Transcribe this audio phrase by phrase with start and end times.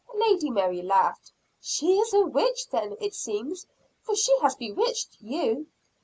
[0.15, 1.31] Lady Mary laughed.
[1.59, 3.67] "She is a witch then, it seems;
[4.01, 5.67] for she has bewitched you."